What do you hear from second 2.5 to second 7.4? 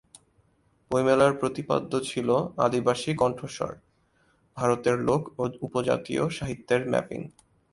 'আদিবাসী কণ্ঠস্বর: ভারতের লোক ও উপজাতীয় সাহিত্যের ম্যাপিং'।